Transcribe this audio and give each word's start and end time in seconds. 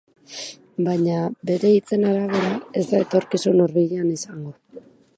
Baina, 0.87 1.17
bere 1.51 1.71
hitzen 1.75 2.07
arabera 2.13 2.57
ez 2.83 2.87
da 2.95 3.05
etorkizun 3.07 3.65
hurbilean 3.67 4.13
izango. 4.19 4.61